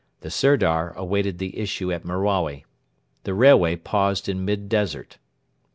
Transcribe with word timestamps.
The 0.21 0.31
Sirdar 0.31 0.93
awaited 0.95 1.37
the 1.37 1.55
issue 1.59 1.93
at 1.93 2.03
Merawi. 2.03 2.65
The 3.23 3.35
railway 3.35 3.75
paused 3.75 4.27
in 4.27 4.43
mid 4.43 4.67
desert. 4.67 5.19